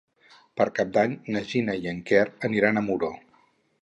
Per 0.61 0.65
Cap 0.79 0.95
d'Any 0.95 1.13
na 1.35 1.43
Gina 1.51 1.75
i 1.83 1.85
en 1.93 1.99
Quer 2.09 2.25
aniran 2.51 2.83
a 2.83 2.87
Muro. 2.89 3.13